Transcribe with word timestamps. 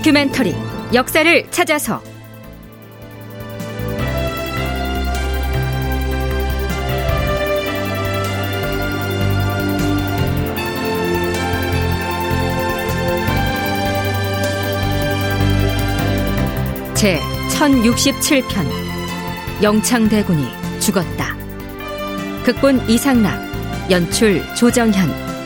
다큐멘터리 0.00 0.54
역사를 0.94 1.50
찾아서 1.50 2.02
제 16.94 17.20
1067편 17.50 18.42
영창대군이 19.62 20.46
죽었다. 20.80 21.36
극본 22.44 22.88
이상락 22.88 23.38
연출 23.90 24.42
조정현 24.54 25.39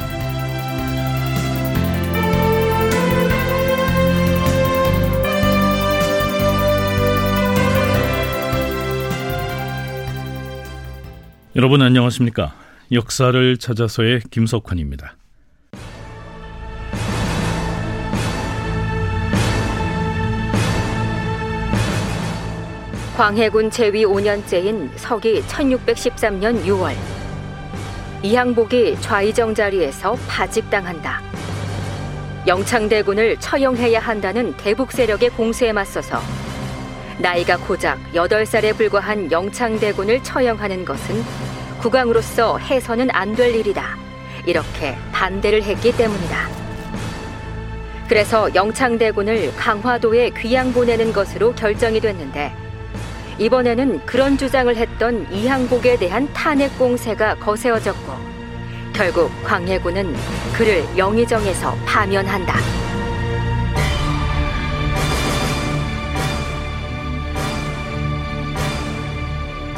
여러분 11.56 11.82
안녕하십니까? 11.82 12.52
역사를 12.90 13.56
찾아서의 13.56 14.22
김석환입니다. 14.32 15.14
광해군 23.16 23.70
제위 23.70 24.04
5년째인 24.04 24.90
서기 24.96 25.42
1613년 25.42 26.64
6월 26.64 26.92
이항복이 28.24 28.96
좌의정 29.00 29.54
자리에서 29.54 30.16
파직당한다. 30.26 31.22
영창대군을 32.48 33.36
처형해야 33.38 34.00
한다는 34.00 34.56
대북 34.56 34.90
세력의 34.90 35.30
공세에 35.30 35.72
맞서서 35.72 36.18
나이가 37.18 37.56
고작 37.56 37.98
8살에 38.12 38.76
불과한 38.76 39.30
영창대군을 39.30 40.22
처형하는 40.22 40.84
것은 40.84 41.22
국왕으로서 41.80 42.58
해서는 42.58 43.08
안 43.12 43.34
될 43.34 43.54
일이다. 43.54 43.96
이렇게 44.46 44.96
반대를 45.12 45.62
했기 45.62 45.90
때문이다. 45.96 46.48
그래서 48.08 48.54
영창대군을 48.54 49.56
강화도에 49.56 50.30
귀양 50.36 50.72
보내는 50.72 51.12
것으로 51.12 51.54
결정이 51.54 52.00
됐는데 52.00 52.52
이번에는 53.38 54.04
그런 54.06 54.36
주장을 54.36 54.74
했던 54.76 55.26
이항복에 55.32 55.96
대한 55.96 56.30
탄핵 56.32 56.76
공세가 56.78 57.34
거세어졌고 57.36 58.12
결국 58.92 59.30
광해군은 59.42 60.14
그를 60.56 60.84
영의정에서 60.96 61.74
파면한다. 61.86 62.83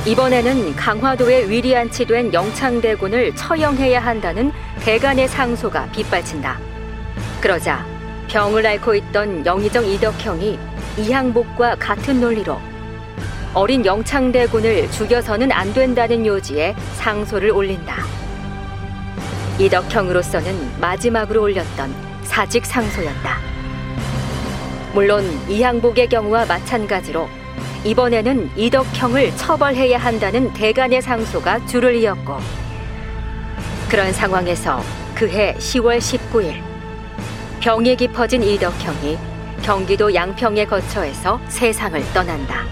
이번에는 0.07 0.77
강화도에 0.77 1.49
위리안치된 1.49 2.33
영창대군을 2.33 3.35
처형해야 3.35 3.99
한다는 3.99 4.53
대간의 4.79 5.27
상소가 5.27 5.91
빗발친다. 5.91 6.61
그러자 7.41 7.85
병을 8.29 8.65
앓고 8.65 8.95
있던 8.95 9.45
영의정 9.45 9.85
이덕형이 9.85 10.61
이항복과 10.99 11.77
같은 11.81 12.21
논리로 12.21 12.57
어린 13.53 13.85
영창대군을 13.85 14.93
죽여서는 14.93 15.51
안 15.51 15.73
된다는 15.73 16.25
요지에 16.25 16.77
상소를 16.95 17.51
올린다. 17.51 17.97
이덕형으로서는 19.59 20.81
마지막으로 20.81 21.43
올렸던 21.43 21.93
사직 22.23 22.65
상소였다. 22.65 23.39
물론 24.95 25.25
이항복의 25.49 26.09
경우와 26.09 26.47
마찬가지로 26.47 27.29
이번에는 27.87 28.51
이덕형을 28.57 29.37
처벌해야 29.37 29.99
한다는 29.99 30.53
대간의 30.53 31.01
상소가 31.01 31.65
줄을 31.67 31.95
이었고 31.95 32.39
그런 33.89 34.13
상황에서 34.13 34.83
그해 35.15 35.55
10월 35.55 35.99
19일 35.99 36.61
병이 37.61 37.95
깊어진 37.95 38.43
이덕형이 38.43 39.17
경기도 39.63 40.13
양평에 40.13 40.65
거처에서 40.67 41.41
세상을 41.47 42.03
떠난다. 42.13 42.65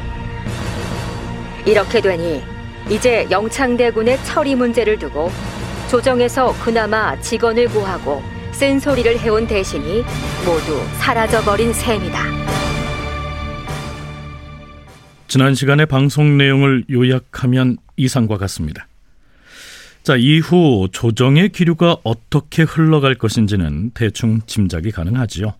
이렇게 1.64 2.00
되니 2.00 2.42
이제 2.90 3.26
영창대군의 3.30 4.18
처리 4.24 4.56
문제를 4.56 4.98
두고 4.98 5.30
조정에서 5.88 6.52
그나마 6.60 7.18
직원을 7.20 7.68
구하고 7.68 8.20
쓴소리를 8.50 9.16
해온 9.20 9.46
대신이 9.46 10.04
모두 10.44 10.82
사라져버린 10.98 11.72
셈이다. 11.72 12.63
지난 15.34 15.56
시간의 15.56 15.86
방송 15.86 16.38
내용을 16.38 16.84
요약하면 16.88 17.76
이상과 17.96 18.38
같습니다. 18.38 18.86
자, 20.04 20.14
이후 20.14 20.86
조정의 20.92 21.48
기류가 21.48 21.96
어떻게 22.04 22.62
흘러갈 22.62 23.16
것인지는 23.16 23.90
대충 23.94 24.42
짐작이 24.46 24.92
가능하지요. 24.92 25.54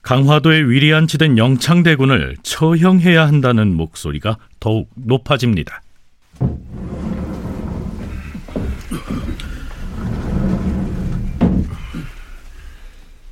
강화도에 0.00 0.62
위리안치된 0.62 1.36
영창대군을 1.36 2.38
처형해야 2.42 3.26
한다는 3.26 3.74
목소리가 3.74 4.38
더욱 4.58 4.88
높아집니다. 4.94 5.82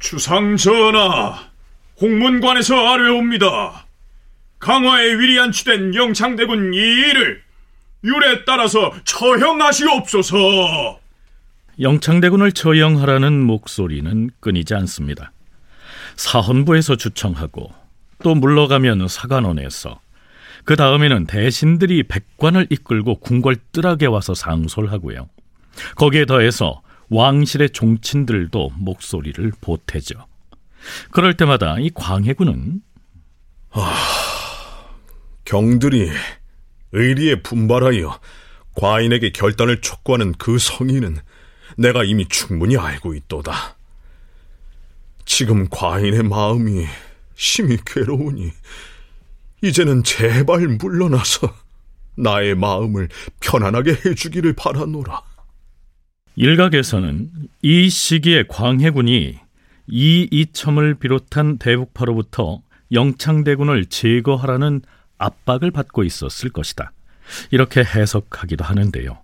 주상 0.01 0.59
전하, 0.59 1.39
홍문관에서 1.99 2.75
아뢰옵니다. 2.77 3.87
강화에 4.61 5.19
위리안치된 5.19 5.95
영창대군 5.95 6.75
이일을 6.75 7.43
율에 8.05 8.45
따라서 8.47 8.93
처형하시옵소서. 9.05 11.01
영창대군을 11.81 12.53
처형하라는 12.53 13.43
목소리는 13.43 14.31
끊이지 14.41 14.75
않습니다. 14.75 15.33
사헌부에서 16.17 16.97
주청하고 16.97 17.73
또 18.23 18.35
물러가면 18.35 19.09
사관원에서 19.09 20.01
그 20.65 20.77
다음에는 20.77 21.27
대신들이 21.27 22.03
백관을 22.03 22.67
이끌고 22.69 23.21
궁궐뜰하게 23.21 24.07
와서 24.07 24.35
상소를 24.35 24.93
하고요. 24.93 25.31
거기에 25.97 26.27
더해서 26.27 26.83
왕실의 27.09 27.71
종친들도 27.71 28.73
목소리를 28.77 29.53
보태죠. 29.63 30.27
그럴 31.11 31.35
때마다 31.35 31.79
이 31.79 31.91
광해군은 31.95 32.83
아... 33.73 34.30
경들이 35.51 36.09
의리에 36.93 37.43
분발하여 37.43 38.21
과인에게 38.77 39.31
결단을 39.33 39.81
촉구하는 39.81 40.33
그 40.39 40.59
성의는 40.59 41.17
내가 41.77 42.05
이미 42.05 42.29
충분히 42.29 42.77
알고 42.77 43.15
있도다. 43.15 43.77
지금 45.25 45.67
과인의 45.69 46.23
마음이 46.23 46.87
심히 47.35 47.79
괴로우니 47.85 48.53
이제는 49.63 50.05
제발 50.05 50.69
물러나서 50.69 51.53
나의 52.15 52.55
마음을 52.55 53.09
편안하게 53.41 53.97
해주기를 54.07 54.53
바라노라. 54.53 55.21
일각에서는 56.37 57.29
이 57.63 57.91
시기에 57.91 58.45
광해군이 58.49 59.37
이 59.89 60.29
이첨을 60.31 60.95
비롯한 60.95 61.59
대북파로부터 61.59 62.63
영창대군을 62.93 63.87
제거하라는 63.87 64.83
압박을 65.21 65.71
받고 65.71 66.03
있었을 66.03 66.51
것이다. 66.51 66.93
이렇게 67.51 67.83
해석하기도 67.85 68.65
하는데요. 68.65 69.23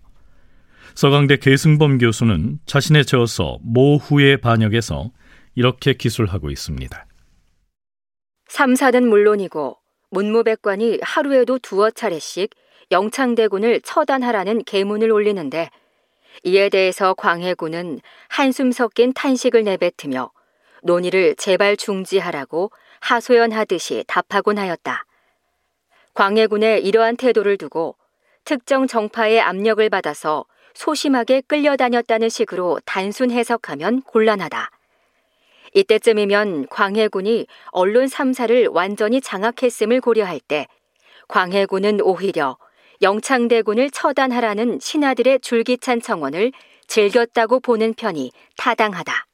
서강대 0.95 1.39
계승범 1.39 1.99
교수는 1.99 2.61
자신의 2.67 3.05
저서 3.07 3.59
모후의 3.63 4.41
반역에서 4.41 5.11
이렇게 5.55 5.95
기술하고 5.95 6.51
있습니다. 6.51 7.07
삼사는 8.49 9.09
물론이고 9.09 9.77
문무백관이 10.11 11.01
하루에도 11.03 11.59
두어 11.59 11.91
차례씩 11.91 12.51
영창대군을 12.93 13.81
처단하라는 13.81 14.63
계문을 14.65 15.11
올리는데 15.11 15.71
이에 16.45 16.69
대해서 16.69 17.15
광해군은 17.15 18.01
한숨 18.29 18.71
섞인 18.71 19.13
탄식을 19.13 19.65
내뱉으며 19.65 20.31
논의를 20.83 21.35
제발 21.37 21.77
중지하라고 21.77 22.71
하소연하듯이 23.01 24.05
답하곤 24.07 24.59
하였다. 24.59 25.06
광해군의 26.17 26.83
이러한 26.83 27.19
태도를 27.19 27.59
두고 27.59 27.95
특정 28.45 28.87
정파의 28.87 29.39
압력을 29.39 29.87
받아서 29.91 30.47
소심하게 30.73 31.43
끌려다녔다는 31.43 32.31
식으로 32.31 32.81
단순 32.87 33.31
해석하면 33.31 34.01
곤란하다. 34.01 34.71
이때쯤이면 35.75 36.69
광해군이 36.69 37.47
언론 37.67 38.07
3사를 38.07 38.73
완전히 38.73 39.21
장악했음을 39.21 40.01
고려할 40.01 40.41
때 40.41 40.67
광해군은 41.29 42.01
오히려 42.01 42.57
영창대군을 43.03 43.91
처단하라는 43.91 44.79
신하들의 44.81 45.41
줄기찬 45.41 46.01
청원을 46.01 46.53
즐겼다고 46.87 47.61
보는 47.61 47.93
편이 47.93 48.33
타당하다. 48.57 49.26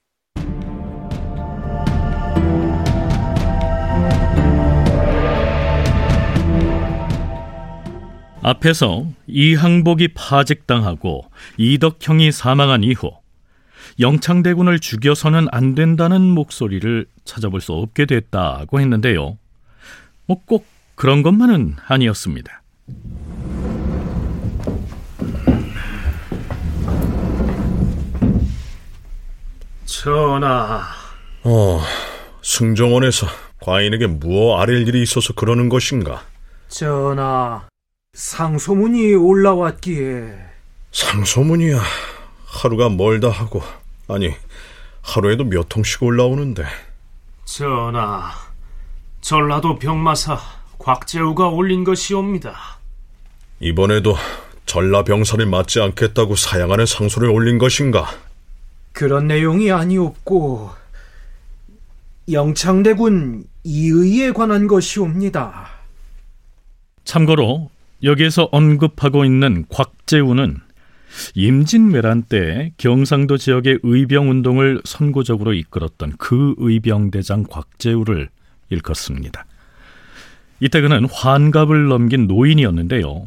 앞에서 8.42 9.06
이항복이 9.26 10.08
파직당하고 10.14 11.26
이덕형이 11.58 12.32
사망한 12.32 12.82
이후 12.82 13.12
영창대군을 14.00 14.78
죽여서는 14.80 15.48
안 15.52 15.74
된다는 15.74 16.22
목소리를 16.22 17.06
찾아볼 17.24 17.60
수 17.60 17.72
없게 17.72 18.06
됐다고 18.06 18.80
했는데요. 18.80 19.38
뭐 20.26 20.38
꼭 20.46 20.66
그런 20.94 21.22
것만은 21.22 21.76
아니었습니다. 21.86 22.62
전하. 29.84 30.82
어, 31.44 31.80
승정원에서 32.42 33.26
과인에게 33.60 34.06
무어 34.06 34.60
아랠 34.60 34.86
일이 34.88 35.02
있어서 35.02 35.32
그러는 35.34 35.68
것인가? 35.68 36.22
전하, 36.68 37.64
상소문이 38.14 39.14
올라왔기에. 39.14 40.34
상소문이야. 40.92 41.80
하루가 42.44 42.90
멀다 42.90 43.30
하고 43.30 43.62
아니 44.06 44.34
하루에도 45.00 45.44
몇 45.44 45.66
통씩 45.70 46.02
올라오는데 46.02 46.62
전하, 47.46 48.30
전라도 49.22 49.78
병마사 49.78 50.38
곽재우가 50.78 51.48
올린 51.48 51.84
것이옵니다. 51.84 52.54
이번에도 53.60 54.14
전라 54.66 55.04
병사를 55.04 55.46
맞지 55.46 55.80
않겠다고 55.80 56.36
사양하는 56.36 56.84
상소를 56.84 57.30
올린 57.30 57.56
것인가? 57.56 58.06
그런 58.92 59.26
내용이 59.26 59.72
아니었고 59.72 60.70
영창대군 62.30 63.44
이의에 63.64 64.32
관한 64.32 64.66
것이옵니다. 64.66 65.70
참고로 67.04 67.70
여기에서 68.02 68.48
언급하고 68.50 69.24
있는 69.24 69.64
곽재우는 69.68 70.58
임진왜란 71.34 72.22
때 72.24 72.72
경상도 72.78 73.36
지역의 73.36 73.80
의병 73.82 74.30
운동을 74.30 74.80
선구적으로 74.84 75.52
이끌었던 75.52 76.14
그 76.18 76.54
의병대장 76.58 77.44
곽재우를 77.44 78.28
일컫습니다. 78.70 79.46
이때 80.60 80.80
그는 80.80 81.06
환갑을 81.10 81.88
넘긴 81.88 82.26
노인이었는데요. 82.26 83.24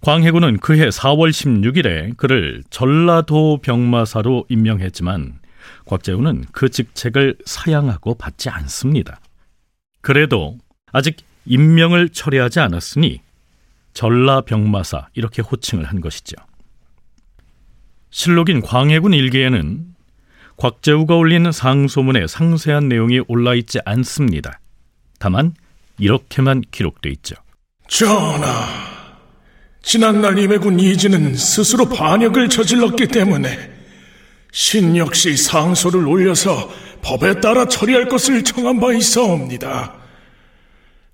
광해군은 0.00 0.58
그해 0.58 0.88
4월 0.88 1.30
16일에 1.30 2.16
그를 2.16 2.62
전라도 2.70 3.58
병마사로 3.62 4.46
임명했지만 4.48 5.40
곽재우는 5.86 6.44
그 6.52 6.68
직책을 6.68 7.38
사양하고 7.44 8.14
받지 8.14 8.48
않습니다. 8.48 9.20
그래도 10.00 10.56
아직 10.92 11.16
임명을 11.46 12.10
철회하지 12.10 12.60
않았으니 12.60 13.20
전라병마사 13.98 15.08
이렇게 15.14 15.42
호칭을 15.42 15.84
한 15.84 16.00
것이죠. 16.00 16.36
실록인 18.10 18.62
광해군 18.62 19.12
일기에는 19.12 19.86
곽재우가 20.56 21.16
올린 21.16 21.50
상소문에 21.50 22.28
상세한 22.28 22.88
내용이 22.88 23.22
올라 23.26 23.56
있지 23.56 23.80
않습니다. 23.84 24.60
다만 25.18 25.52
이렇게만 25.98 26.62
기록돼 26.70 27.10
있죠. 27.10 27.34
전하, 27.88 28.68
지난날 29.82 30.38
임해군 30.38 30.78
이진은 30.78 31.34
스스로 31.34 31.88
반역을 31.88 32.50
저질렀기 32.50 33.08
때문에 33.08 33.48
신 34.52 34.96
역시 34.96 35.36
상소를 35.36 36.06
올려서 36.06 36.70
법에 37.02 37.40
따라 37.40 37.66
처리할 37.66 38.06
것을 38.06 38.44
정한 38.44 38.78
바 38.78 38.92
있어옵니다. 38.92 39.94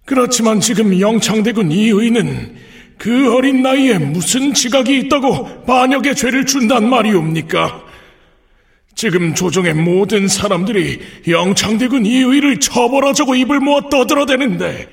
그렇지만 0.05 0.61
지금 0.61 1.01
영창대군 1.01 1.73
이의는 1.73 2.64
그 2.99 3.35
어린 3.35 3.63
나이에 3.63 3.99
무슨 3.99 4.55
지각이 4.55 4.99
있다고 5.01 5.65
반역의 5.65 6.15
죄를 6.15 6.47
준단 6.47 6.89
말이옵니까? 6.89 7.83
지금 8.95 9.35
조정의 9.35 9.75
모든 9.75 10.29
사람들이 10.29 11.01
영창대군 11.29 12.07
이의를 12.07 12.61
처벌하자고 12.61 13.35
입을 13.35 13.61
모아 13.61 13.89
떠들어대는데 13.91 14.89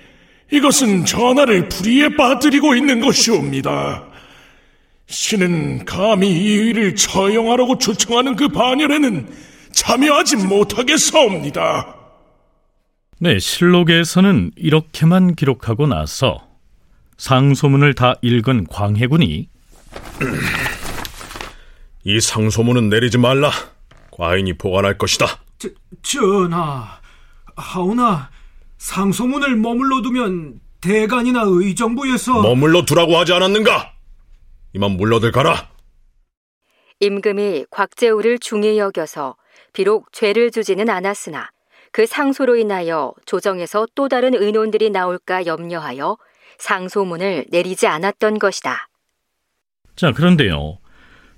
이것은 0.51 1.05
전하를 1.05 1.69
불의에 1.69 2.15
빠뜨리고 2.15 2.75
있는 2.75 2.99
것이옵니다. 2.99 4.03
신은 5.07 5.85
감히 5.85 6.29
이의를 6.29 6.95
처형하라고 6.95 7.77
초청하는 7.77 8.35
그 8.35 8.47
반열에는 8.49 9.27
참여하지 9.71 10.37
못하겠사옵니다. 10.37 11.95
네, 13.19 13.37
실록에서는 13.37 14.51
이렇게만 14.55 15.35
기록하고 15.35 15.85
나서 15.87 16.50
상소문을 17.21 17.93
다 17.93 18.15
읽은 18.23 18.65
광해군이 18.65 19.47
이 22.03 22.19
상소문은 22.19 22.89
내리지 22.89 23.19
말라. 23.19 23.51
과인이 24.09 24.57
보관할 24.57 24.97
것이다. 24.97 25.27
저, 25.59 25.69
전하, 26.01 26.99
하오나 27.55 28.31
상소문을 28.79 29.55
머물러 29.55 30.01
두면 30.01 30.61
대간이나 30.81 31.43
의정부에서 31.45 32.41
머물러 32.41 32.85
두라고 32.85 33.15
하지 33.15 33.33
않았는가? 33.33 33.93
이만 34.73 34.93
물러들 34.93 35.31
가라. 35.31 35.69
임금이 37.01 37.65
곽재우를 37.69 38.39
중히 38.39 38.79
여겨서 38.79 39.35
비록 39.73 40.11
죄를 40.11 40.49
주지는 40.49 40.89
않았으나 40.89 41.51
그 41.91 42.07
상소로 42.07 42.55
인하여 42.55 43.13
조정에서 43.27 43.85
또 43.93 44.09
다른 44.09 44.33
의논들이 44.33 44.89
나올까 44.89 45.45
염려하여 45.45 46.17
상소문을 46.61 47.45
내리지 47.49 47.87
않았던 47.87 48.39
것이다. 48.39 48.87
자, 49.95 50.11
그런데요. 50.11 50.77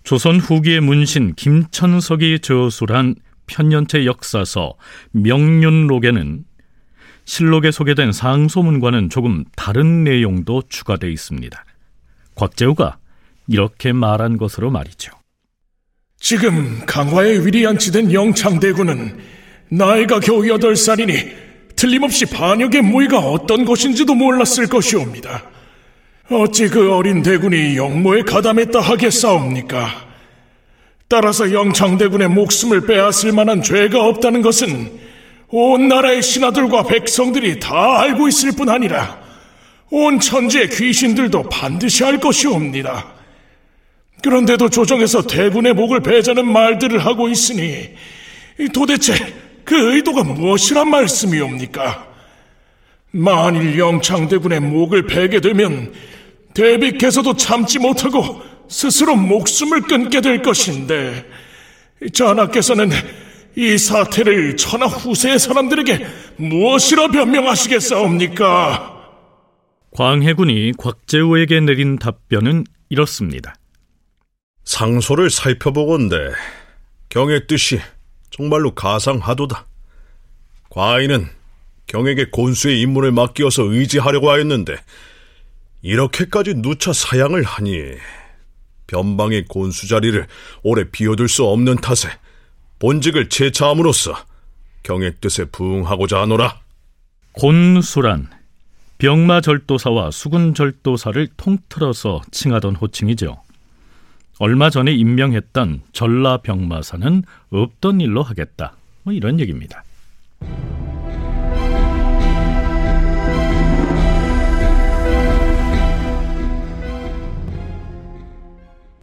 조선 0.04 0.38
후기의 0.38 0.81
문신 0.81 1.34
김천석이 1.36 2.40
저술한 2.40 3.16
편년체 3.48 4.06
역사서 4.06 4.75
명륜록에는 5.12 6.44
실록에 7.25 7.72
소개된 7.72 8.12
상소문과는 8.12 9.10
조금 9.10 9.46
다른 9.56 10.04
내용도 10.04 10.62
추가되어 10.68 11.10
있습니다. 11.10 11.65
곽재우가 12.36 12.98
이렇게 13.48 13.94
말한 13.94 14.38
것으로 14.38 14.72
말이죠. 14.72 15.12
지금 16.18 16.86
강화에 16.86 17.46
위리안치된 17.46 18.13
영창대군은 18.13 19.20
나이가 19.70 20.20
겨우 20.20 20.48
여덟 20.48 20.75
살이니 20.75 21.13
틀림없이 21.75 22.25
반역의 22.25 22.82
무의가 22.82 23.20
어떤 23.20 23.65
것인지도 23.65 24.15
몰랐을 24.15 24.68
것이옵니다. 24.70 25.44
어찌 26.30 26.68
그 26.68 26.94
어린 26.94 27.22
대군이 27.22 27.75
영모에 27.75 28.24
가담했다 28.24 28.80
하겠사옵니까? 28.80 30.13
따라서 31.08 31.51
영창대군의 31.51 32.30
목숨을 32.30 32.86
빼앗을 32.88 33.34
만한 33.34 33.62
죄가 33.62 34.03
없다는 34.03 34.42
것은 34.42 35.00
온 35.50 35.88
나라의 35.88 36.24
신하들과 36.24 36.84
백성들이 36.84 37.60
다 37.60 38.00
알고 38.01 38.27
있을 38.27 38.53
뿐 38.53 38.70
아니라 38.70 39.22
온 39.92 40.20
천지의 40.20 40.70
귀신들도 40.70 41.50
반드시 41.50 42.03
알 42.03 42.20
것이옵니다. 42.20 43.13
그런데도 44.24 44.70
조정에서 44.70 45.27
대군의 45.27 45.74
목을 45.74 46.00
베자는 46.00 46.51
말들을 46.51 47.06
하고 47.06 47.30
있으니 47.30 47.89
도대체 48.74 49.13
그 49.65 49.96
의도가 49.96 50.24
무엇이란 50.24 50.89
말씀이옵니까? 50.89 52.08
만일 53.12 53.77
영창대군의 53.77 54.60
목을 54.60 55.05
베게 55.05 55.39
되면 55.41 55.93
대비께서도 56.53 57.36
참지 57.36 57.79
못하고 57.79 58.41
스스로 58.67 59.15
목숨을 59.15 59.82
끊게 59.82 60.22
될 60.22 60.41
것인데 60.41 61.25
전하께서는 62.12 62.89
이 63.55 63.77
사태를 63.77 64.58
천하 64.58 64.88
후세의 64.88 65.38
사람들에게 65.38 66.05
무엇이라 66.38 67.10
변명하시겠사옵니까? 67.10 68.93
광해군이 69.91 70.74
곽재우에게 70.77 71.60
내린 71.60 72.00
답변은 72.00 72.63
이렇습니다. 72.89 73.53
상소를 74.63 75.29
살펴보건대 75.29 76.15
경의 77.10 77.46
뜻이 77.46 77.79
정말로 78.34 78.74
가상하도다. 78.74 79.68
과인은 80.72 81.30
경에게 81.86 82.32
곤수의 82.32 82.82
임무를 82.82 83.12
맡기어서 83.12 83.62
의지하려고 83.62 84.32
하였는데 84.32 84.75
이렇게까지 85.84 86.56
누차 86.56 86.94
사양을 86.94 87.44
하니 87.44 87.92
변방의 88.88 89.46
곤수 89.46 89.88
자리를 89.88 90.25
오래 90.63 90.84
비워둘 90.90 91.30
수 91.30 91.46
없는 91.46 91.75
탓에 91.75 92.10
본직을 92.80 93.30
재차함으로써 93.30 94.16
경의 94.82 95.13
뜻에 95.22 95.46
부응하고자 95.46 96.22
하노라. 96.22 96.60
곤수란 97.34 98.30
병마절도사와 98.98 100.10
수군절도사를 100.10 101.28
통틀어서 101.38 102.22
칭하던 102.32 102.78
호칭이죠. 102.78 103.42
얼마 104.40 104.70
전에 104.70 104.92
임명했던 104.92 105.82
전라병마사는 105.92 107.24
없던 107.52 108.02
일로 108.02 108.24
하겠다. 108.24 108.75
뭐 109.04 109.13
이런 109.13 109.40
얘기입니다. 109.40 109.84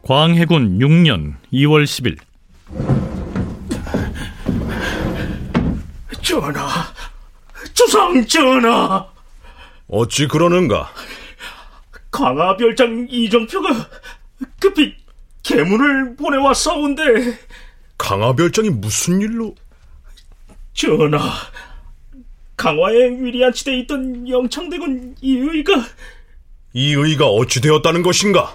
광해군 0.02 0.78
6년 0.80 1.34
2월 1.52 1.84
10일 1.84 2.18
전하, 6.22 6.64
주상 7.72 8.26
전하, 8.26 9.06
어찌 9.88 10.26
그러는가? 10.26 10.90
강화별장 12.10 13.06
이정표가 13.08 13.68
급히 14.58 14.96
계문을 15.50 16.16
보내왔사온데 16.16 17.02
강화별장이 17.98 18.70
무슨 18.70 19.20
일로? 19.20 19.54
전하, 20.72 21.32
강화에 22.56 23.10
위리안치돼 23.20 23.78
있던 23.80 24.28
영창대군 24.28 25.16
이의가 25.20 25.72
이 26.72 26.92
의가 26.92 27.26
어찌 27.26 27.60
되었다는 27.60 28.02
것인가? 28.02 28.54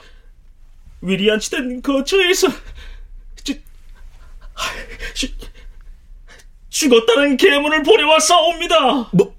위리안치된 1.01 1.81
거처에서 1.81 2.47
지, 3.43 3.61
지, 5.13 5.35
죽었다는 6.69 7.37
계문을 7.37 7.83
보내왔사옵니다. 7.83 9.09
뭐, 9.11 9.35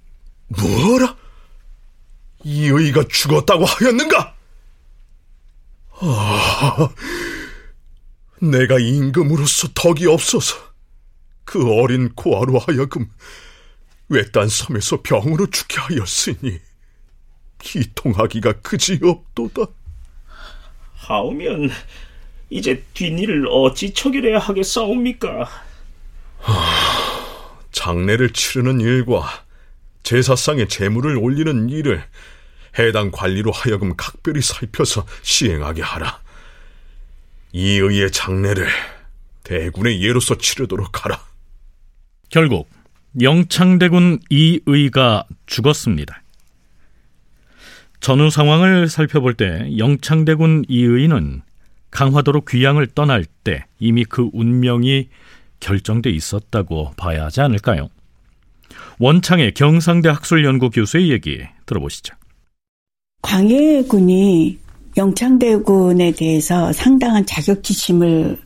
뭐라? 0.49 1.17
이 2.45 2.67
의가 2.67 3.03
죽었다고 3.09 3.65
하였는가? 3.65 4.37
아, 5.99 6.89
내가 8.41 8.79
임금으로서 8.79 9.69
덕이 9.75 10.07
없어서 10.07 10.57
그 11.45 11.73
어린 11.73 12.11
고아로 12.15 12.59
하여금 12.59 13.09
외딴 14.09 14.49
섬에서 14.49 15.03
병으로 15.03 15.49
죽게 15.51 15.79
하였으니 15.79 16.61
기통하기가 17.59 18.61
그지없도다. 18.61 19.63
하오면 20.95 21.71
이제 22.51 22.85
뒷일을 22.95 23.47
어찌 23.51 23.93
처결해야 23.93 24.39
하겠사옵니까? 24.39 25.49
장례를 27.73 28.31
치르는 28.31 28.81
일과 28.81 29.45
제사상에 30.03 30.67
제물을 30.69 31.17
올리는 31.17 31.69
일을 31.69 32.05
해당 32.79 33.11
관리로 33.11 33.51
하여금 33.51 33.97
각별히 33.97 34.43
살펴서 34.43 35.07
시행하게 35.23 35.83
하라. 35.83 36.21
이 37.57 37.79
의의 37.79 38.11
장례를 38.11 38.69
대군의 39.43 40.03
예로서 40.03 40.37
치르도록 40.37 41.03
하라. 41.03 41.19
결국 42.29 42.69
영창대군 43.19 44.19
이의가 44.29 45.25
죽었습니다. 45.47 46.23
전후 48.01 48.29
상황을 48.29 48.91
살펴볼 48.91 49.33
때 49.33 49.71
영창대군 49.79 50.67
이의는 50.69 51.41
강화도로 51.91 52.43
귀양을 52.43 52.89
떠날 52.89 53.25
때 53.25 53.65
이미 53.79 54.05
그 54.05 54.29
운명이 54.35 55.09
결정돼 55.59 56.11
있었다고 56.11 56.91
봐야 56.99 57.25
하지 57.25 57.41
않을까요? 57.41 57.89
원창의 58.99 59.55
경상대 59.55 60.11
학술연구 60.11 60.69
교수의 60.69 61.11
얘기 61.11 61.43
들어보시죠. 61.65 62.15
광해군이 63.23 64.66
영창대군에 64.97 66.13
대해서 66.13 66.73
상당한 66.73 67.27
자격지심을 67.27 68.39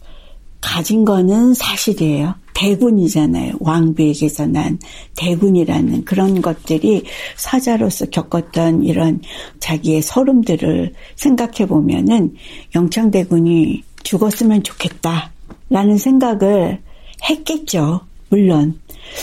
가진 0.61 1.04
거는 1.04 1.54
사실이에요. 1.54 2.35
대군이잖아요. 2.54 3.54
왕비에게서 3.61 4.47
난 4.47 4.78
대군이라는 5.16 6.04
그런 6.04 6.42
것들이 6.42 7.04
사자로서 7.37 8.07
겪었던 8.07 8.85
이런 8.85 9.23
자기의 9.61 10.02
서름들을 10.02 10.92
생각해 11.16 11.66
보면은 11.66 12.35
영창대군이 12.75 13.83
죽었으면 14.02 14.62
좋겠다라는 14.62 15.97
생각을 15.99 16.83
했겠죠. 17.30 18.00
물론. 18.28 18.78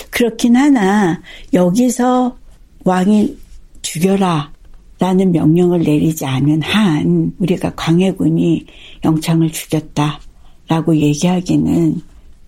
그렇긴 0.09 0.55
하나 0.55 1.21
여기서 1.53 2.35
왕이 2.83 3.37
죽여라 3.83 4.51
라는 4.99 5.31
명령을 5.31 5.79
내리지 5.79 6.25
않은 6.25 6.63
한 6.63 7.33
우리가 7.37 7.75
광해군이 7.75 8.65
영창을 9.05 9.51
죽였다 9.51 10.19
라고 10.67 10.95
얘기하기는 10.95 12.01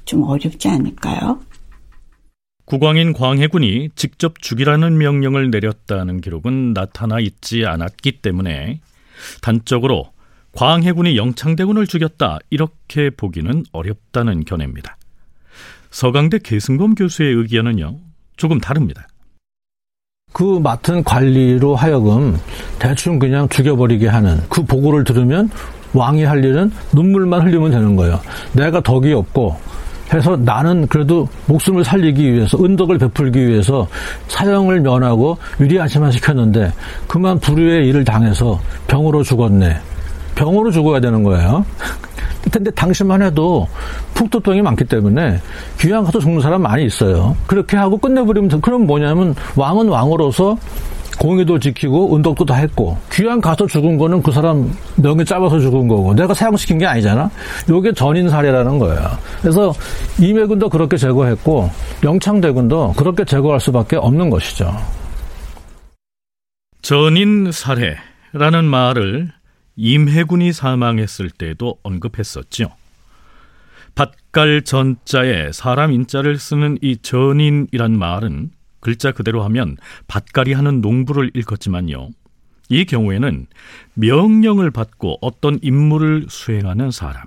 좀 0.05 0.23
어렵지 0.23 0.67
않을까요? 0.67 1.39
국왕인 2.65 3.13
광해군이 3.13 3.89
직접 3.95 4.41
죽이라는 4.41 4.97
명령을 4.97 5.51
내렸다는 5.51 6.21
기록은 6.21 6.73
나타나 6.73 7.19
있지 7.19 7.65
않았기 7.65 8.21
때문에 8.21 8.79
단적으로 9.41 10.11
광해군이 10.51 11.17
영창대군을 11.17 11.87
죽였다 11.87 12.39
이렇게 12.49 13.09
보기는 13.09 13.63
어렵다는 13.71 14.45
견해입니다. 14.45 14.97
서강대 15.91 16.39
계승범 16.39 16.95
교수의 16.95 17.33
의견은요 17.33 17.97
조금 18.37 18.59
다릅니다. 18.59 19.07
그 20.31 20.59
맡은 20.61 21.03
관리로 21.03 21.75
하여금 21.75 22.39
대충 22.77 23.19
그냥 23.19 23.47
죽여버리게 23.49 24.07
하는 24.07 24.39
그 24.49 24.63
보고를 24.63 25.03
들으면 25.03 25.49
왕이 25.93 26.23
할 26.23 26.43
일은 26.43 26.71
눈물만 26.93 27.41
흘리면 27.41 27.71
되는 27.71 27.95
거예요. 27.95 28.19
내가 28.53 28.79
덕이 28.81 29.11
없고 29.13 29.55
해서 30.13 30.35
나는 30.35 30.87
그래도 30.87 31.27
목숨을 31.45 31.83
살리기 31.83 32.33
위해서 32.33 32.57
은덕을 32.63 32.97
베풀기 32.97 33.47
위해서 33.47 33.87
사형을 34.27 34.81
면하고 34.81 35.37
유리한시만 35.59 36.11
시켰는데 36.11 36.71
그만 37.07 37.39
불의의 37.39 37.87
일을 37.87 38.03
당해서 38.03 38.59
병으로 38.87 39.23
죽었네. 39.23 39.77
병으로 40.39 40.71
죽어야 40.71 41.01
되는 41.01 41.21
거예요. 41.21 41.65
근데 42.49 42.71
당시만 42.71 43.21
해도 43.21 43.67
북도병이 44.13 44.61
많기 44.61 44.85
때문에 44.85 45.39
귀양 45.79 46.05
가서 46.05 46.19
죽는 46.19 46.41
사람 46.41 46.61
많이 46.61 46.85
있어요. 46.85 47.35
그렇게 47.45 47.75
하고 47.75 47.97
끝내버리면 47.97 48.61
그럼 48.61 48.87
뭐냐면 48.87 49.35
왕은 49.57 49.89
왕으로서 49.89 50.57
공의도 51.19 51.59
지키고 51.59 52.15
은덕도 52.15 52.45
다 52.45 52.55
했고 52.55 52.97
귀양 53.11 53.41
가서 53.41 53.67
죽은 53.67 53.97
거는 53.97 54.21
그 54.21 54.31
사람 54.31 54.71
명예 54.95 55.25
짧아서 55.25 55.59
죽은 55.59 55.89
거고 55.89 56.13
내가 56.13 56.33
사형시킨 56.33 56.77
게 56.77 56.85
아니잖아. 56.85 57.29
요게 57.69 57.91
전인 57.91 58.29
사례라는 58.29 58.79
거예요. 58.79 59.01
그래서 59.41 59.73
임해군도 60.21 60.69
그렇게 60.69 60.95
제거했고 60.95 61.69
영창대군도 62.03 62.93
그렇게 62.95 63.25
제거할 63.25 63.59
수밖에 63.59 63.97
없는 63.97 64.29
것이죠. 64.29 64.73
전인 66.81 67.51
사례라는 67.51 68.63
말을 68.63 69.38
임해군이 69.79 70.51
사망했을 70.51 71.29
때도 71.29 71.79
언급했었죠. 71.83 72.75
밭갈 73.95 74.63
전자에 74.63 75.53
사람 75.53 75.93
인자를 75.93 76.37
쓰는 76.37 76.77
이 76.81 76.97
전인이란 76.97 77.97
말은 77.97 78.51
글자 78.81 79.13
그대로 79.13 79.41
하면 79.43 79.77
밭갈이 80.07 80.51
하는 80.51 80.81
농부를 80.81 81.31
일컫지만요. 81.33 82.09
이 82.67 82.85
경우에는 82.85 83.47
명령을 83.93 84.69
받고 84.69 85.17
어떤 85.21 85.59
임무를 85.61 86.25
수행하는 86.29 86.91
사람 86.91 87.23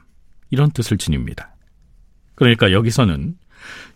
이런 0.50 0.70
뜻을 0.70 0.98
지닙니다. 0.98 1.54
그러니까 2.34 2.70
여기서는 2.70 3.34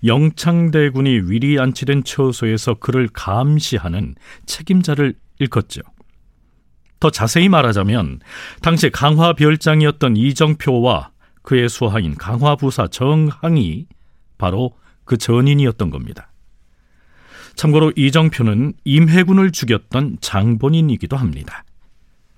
영창대군이 0.03 1.11
위리 1.25 1.59
안치된 1.61 2.05
처소에서 2.05 2.75
그를 2.75 3.09
감시하는 3.13 4.15
책임자를 4.47 5.15
일컫죠. 5.41 5.83
더 7.01 7.11
자세히 7.11 7.49
말하자면 7.49 8.21
당시 8.63 8.91
강화 8.91 9.33
별장이었던 9.33 10.17
이정표와 10.17 11.11
그의 11.43 11.69
수하인 11.69 12.15
강화 12.17 12.57
부사 12.57 12.89
정항이 12.89 13.87
바로 14.39 14.73
그 15.05 15.17
전인이었던 15.17 15.91
겁니다. 15.91 16.31
참고로 17.55 17.93
이정표는 17.97 18.75
임해군을 18.85 19.53
죽였던 19.53 20.19
장본인이기도 20.21 21.17
합니다. 21.17 21.65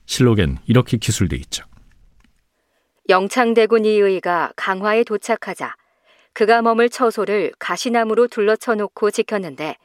실록엔 0.07 0.59
이렇게 0.67 0.97
기술돼 0.97 1.37
있죠. 1.37 1.65
영창대군 3.09 3.85
이의가 3.85 4.53
강화에 4.55 5.03
도착하자 5.03 5.75
그가 6.35 6.63
머물 6.63 6.89
처소를 6.89 7.53
가시나무로 7.59 8.29
둘러쳐 8.29 8.75
놓고 8.75 9.11
지켰는데 9.11 9.77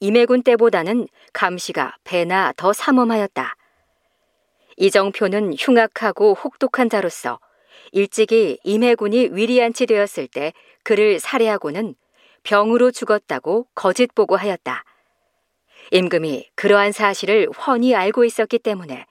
임해군 0.00 0.42
때보다는 0.42 1.08
감시가 1.32 1.96
배나 2.04 2.52
더 2.56 2.72
삼엄하였다. 2.72 3.56
이정표는 4.80 5.54
흉악하고 5.58 6.34
혹독한 6.34 6.88
자로서 6.88 7.40
일찍이 7.90 8.58
임해군이 8.62 9.30
위리안치 9.32 9.86
되었을 9.86 10.28
때 10.28 10.52
그를 10.84 11.18
살해하고는 11.18 11.96
병으로 12.44 12.92
죽었다고 12.92 13.66
거짓 13.74 14.14
보고하였다. 14.14 14.84
임금이 15.90 16.50
그러한 16.54 16.92
사실을 16.92 17.48
훤히 17.48 17.94
알고 17.94 18.24
있었기 18.24 18.60
때문에 18.60 19.04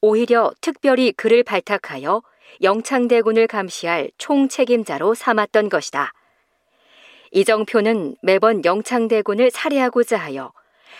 오히려 0.00 0.52
특별히 0.60 1.10
그를 1.12 1.42
발탁하여 1.42 2.22
영창대군을 2.62 3.48
감시할 3.48 4.10
총책임자로 4.16 5.14
삼았던 5.14 5.70
것이다. 5.70 6.12
이정표는 7.32 8.16
매번 8.22 8.64
영창대군을 8.64 9.50
살해하고자 9.50 10.16
하여 10.18 10.52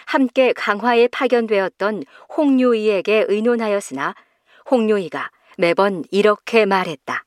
함께 0.07 0.52
강화에 0.52 1.09
파견되었던 1.09 2.04
홍유이에게 2.37 3.26
의논하였으나 3.28 4.14
홍유이가 4.71 5.30
매번 5.59 6.04
이렇게 6.11 6.64
말했다. 6.64 7.25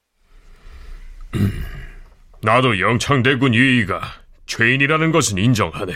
나도 2.41 2.79
영창대군 2.79 3.53
유이가 3.53 4.01
죄인이라는 4.45 5.11
것은 5.11 5.37
인정하네. 5.37 5.93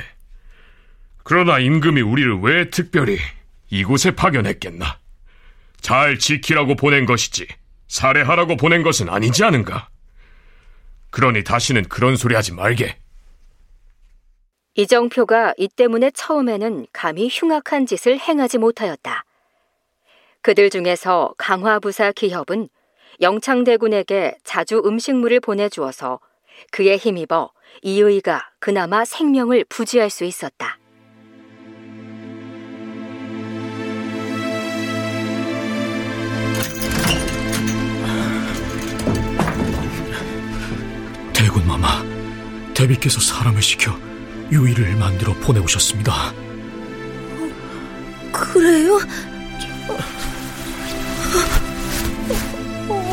그러나 1.24 1.60
임금이 1.60 2.02
우리를 2.02 2.40
왜 2.40 2.70
특별히 2.70 3.18
이곳에 3.70 4.12
파견했겠나? 4.12 5.00
잘 5.82 6.18
지키라고 6.18 6.76
보낸 6.76 7.06
것이지 7.06 7.48
살해하라고 7.88 8.56
보낸 8.56 8.84
것은 8.84 9.10
아니지 9.10 9.44
않은가? 9.44 9.90
그러니 11.10 11.44
다시는 11.44 11.84
그런 11.90 12.16
소리 12.16 12.36
하지 12.36 12.54
말게. 12.54 12.98
이정표가 14.78 15.56
이 15.58 15.68
때문에 15.68 16.12
처음에는 16.12 16.86
감히 16.94 17.28
흉악한 17.32 17.88
짓을 17.88 18.20
행하지 18.20 18.60
못하였다. 18.60 19.26
그들 20.44 20.70
중에서 20.70 21.34
강화부사 21.38 22.12
기협은 22.12 22.70
영창대군에게 23.20 24.38
자주 24.44 24.84
음식물을 24.86 25.40
보내주어서 25.40 26.20
그에 26.72 26.96
힘입어 26.96 27.52
이의가 27.82 28.52
그나마 28.60 29.04
생명을 29.04 29.66
부지할 29.68 30.12
수 30.12 30.26
있었다. 30.26 30.78
대군마마, 41.34 41.88
대비께서 42.76 43.20
사람을 43.20 43.64
시켜 43.64 43.92
유의를 44.52 44.96
만들어 44.96 45.34
보내오셨습니다. 45.34 46.34
그래요? 48.32 49.00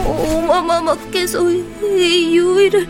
오마마마께서 0.06 1.50
이 1.50 2.36
유의를 2.36 2.86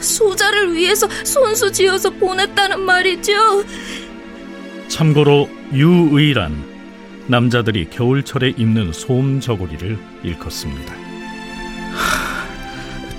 소자를 0.00 0.74
위해서 0.74 1.08
손수 1.24 1.70
지어서 1.70 2.10
보냈다는 2.10 2.80
말이죠. 2.80 3.32
참고로 4.88 5.48
유의란 5.72 6.72
남자들이 7.28 7.88
겨울철에 7.88 8.54
입는 8.56 8.92
솜 8.92 9.40
저고리를 9.40 9.98
일컫습니다. 10.22 10.94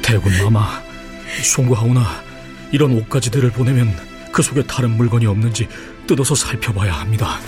대군마마, 0.02 0.82
송구하오나 1.44 2.23
이런 2.74 2.92
옷가지들을 2.94 3.52
보내면 3.52 3.96
그 4.32 4.42
속에 4.42 4.64
다른 4.64 4.98
물건이 4.98 5.28
없는지 5.28 5.68
뜯어서 6.08 6.34
살펴봐야 6.34 6.92
합니다. 6.92 7.40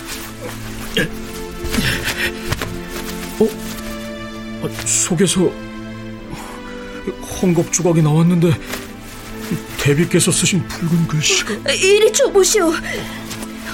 어? 3.40 3.50
속에서 4.86 5.52
헝겊 7.42 7.72
조각이 7.72 8.04
나왔는데 8.04 8.54
대비께서 9.80 10.32
쓰신 10.32 10.66
붉은 10.68 11.08
글씨가 11.08 11.74
이리 11.74 12.14
줘보시오. 12.14 12.72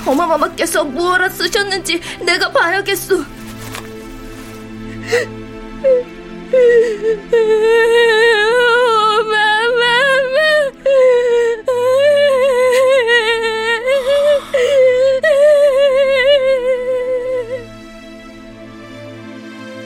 어마마마께서 0.05 0.86
무엇라 0.86 1.27
쓰셨는지 1.29 2.00
내가 2.25 2.50
봐야겠소. 2.50 3.25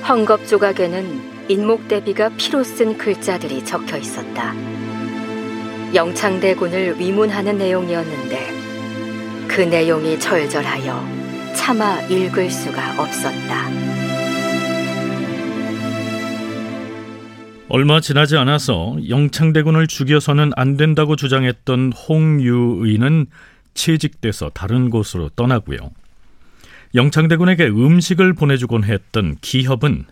헝겊 0.05 0.47
조각에는 0.47 1.49
인목대비가 1.49 2.29
피로 2.37 2.63
쓴 2.63 2.95
글자들이 2.95 3.65
적혀 3.65 3.97
있었다. 3.97 4.53
영창대군을 5.95 6.99
위문하는 6.99 7.57
내용이었는데 7.57 9.47
그 9.47 9.61
내용이 9.61 10.19
절절하여 10.19 11.53
차마 11.55 11.99
읽을 12.01 12.51
수가 12.51 13.01
없었다. 13.01 13.69
얼마 17.67 17.99
지나지 17.99 18.37
않아서 18.37 18.97
영창대군을 19.09 19.87
죽여서는 19.87 20.51
안 20.55 20.77
된다고 20.77 21.15
주장했던 21.15 21.93
홍유의는 21.93 23.25
채직돼서 23.73 24.51
다른 24.53 24.91
곳으로 24.91 25.29
떠나고요. 25.29 25.89
영창대군에게 26.95 27.67
음식을 27.67 28.33
보내주곤 28.33 28.85
했던 28.85 29.35
기협은 29.41 30.05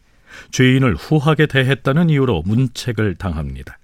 죄인을 0.52 0.96
후하게 0.96 1.46
대했다는 1.46 2.10
이유로 2.10 2.43
문책을 2.46 3.15
당합니다. 3.15 3.78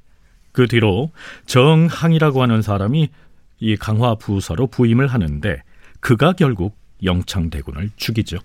그 0.52 0.68
뒤로 0.68 1.12
정항이라고 1.46 2.42
하는 2.42 2.62
사람이 2.62 3.10
이 3.62 3.78
강화 3.78 4.16
부사로 4.16 4.68
부임을 4.68 5.08
하는데 5.08 5.64
그가 6.02 6.34
결국 6.34 6.78
영창대군을 7.04 7.92
죽이죠. 7.96 8.40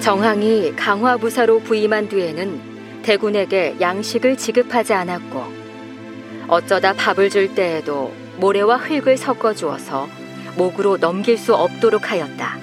정항이 0.00 0.74
강화부사로 0.74 1.60
부임한 1.60 2.08
뒤에는 2.08 3.02
대군에게 3.02 3.76
양식을 3.80 4.36
지급하지 4.36 4.94
않았고 4.94 5.61
어쩌다 6.52 6.92
밥을 6.92 7.30
줄 7.30 7.54
때에도 7.54 8.12
모래와 8.36 8.76
흙을 8.76 9.16
섞어 9.16 9.54
주어서 9.54 10.06
목으로 10.54 10.98
넘길 10.98 11.38
수 11.38 11.54
없도록 11.54 12.10
하였다. 12.10 12.58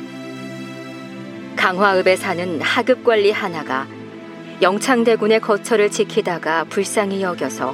강화읍에 1.56 2.16
사는 2.16 2.62
하급 2.62 3.04
관리 3.04 3.32
하나가 3.32 3.88
영창대군의 4.62 5.40
거처를 5.40 5.90
지키다가 5.90 6.66
불쌍히 6.66 7.24
여겨서 7.24 7.74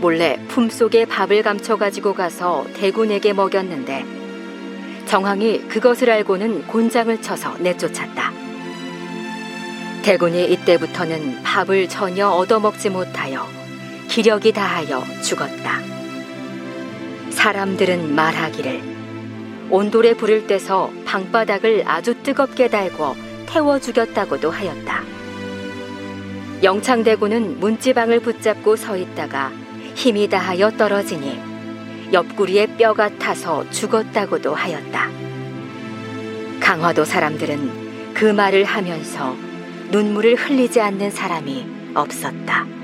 몰래 0.00 0.40
품속에 0.48 1.04
밥을 1.04 1.42
감춰 1.42 1.76
가지고 1.76 2.14
가서 2.14 2.64
대군에게 2.72 3.34
먹였는데 3.34 4.02
정황이 5.04 5.68
그것을 5.68 6.08
알고는 6.08 6.68
곤장을 6.68 7.20
쳐서 7.20 7.54
내쫓았다. 7.58 8.32
대군이 10.04 10.52
이때부터는 10.52 11.42
밥을 11.42 11.90
전혀 11.90 12.28
얻어먹지 12.28 12.88
못하여 12.88 13.63
기력이 14.14 14.52
다하여 14.52 15.02
죽었다. 15.24 15.80
사람들은 17.30 18.14
말하기를 18.14 18.80
온돌에 19.70 20.14
불을 20.14 20.46
떼서 20.46 20.92
방바닥을 21.04 21.82
아주 21.84 22.14
뜨겁게 22.22 22.68
달고 22.68 23.16
태워 23.46 23.80
죽였다고도 23.80 24.52
하였다. 24.52 25.02
영창대군은 26.62 27.58
문지방을 27.58 28.20
붙잡고 28.20 28.76
서 28.76 28.96
있다가 28.96 29.50
힘이 29.96 30.28
다하여 30.28 30.70
떨어지니 30.70 32.12
옆구리에 32.12 32.76
뼈가 32.76 33.08
타서 33.18 33.68
죽었다고도 33.70 34.54
하였다. 34.54 35.10
강화도 36.60 37.04
사람들은 37.04 38.14
그 38.14 38.26
말을 38.26 38.62
하면서 38.62 39.34
눈물을 39.90 40.36
흘리지 40.36 40.80
않는 40.80 41.10
사람이 41.10 41.66
없었다. 41.96 42.83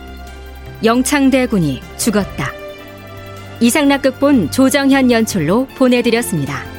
영창대군이 0.83 1.81
죽었다. 1.97 2.51
이상락극본 3.59 4.51
조정현 4.51 5.11
연출로 5.11 5.67
보내드렸습니다. 5.75 6.70